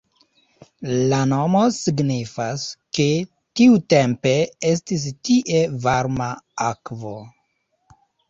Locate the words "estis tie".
4.71-5.61